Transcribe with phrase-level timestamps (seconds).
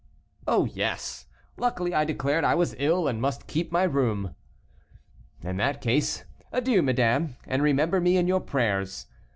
[0.47, 1.27] "Oh, yes;
[1.57, 4.33] luckily I declared I was ill and must keep my room."
[5.43, 9.05] "In that case, adieu, madame, and remember me in your prayers."